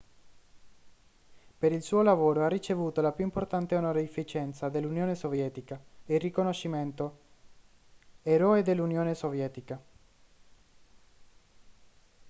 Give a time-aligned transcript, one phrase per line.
[1.55, 7.19] per il suo lavoro ha ricevuto la più importante onorificenza dell'unione sovietica il riconoscimento
[8.23, 9.79] eroe dell'unione sovietica